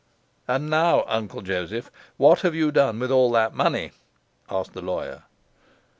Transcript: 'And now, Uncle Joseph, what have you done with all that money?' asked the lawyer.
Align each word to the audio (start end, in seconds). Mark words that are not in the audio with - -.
'And 0.47 0.67
now, 0.67 1.03
Uncle 1.07 1.43
Joseph, 1.43 1.91
what 2.17 2.39
have 2.41 2.55
you 2.55 2.71
done 2.71 2.97
with 2.97 3.11
all 3.11 3.31
that 3.33 3.53
money?' 3.53 3.91
asked 4.49 4.73
the 4.73 4.81
lawyer. 4.81 5.25